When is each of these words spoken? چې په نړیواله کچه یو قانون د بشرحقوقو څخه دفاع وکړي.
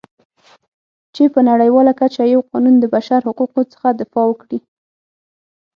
چې 1.15 1.23
په 1.33 1.39
نړیواله 1.49 1.93
کچه 1.99 2.23
یو 2.33 2.41
قانون 2.49 2.75
د 2.79 2.85
بشرحقوقو 2.93 3.61
څخه 3.73 3.87
دفاع 3.99 4.25
وکړي. 4.27 4.59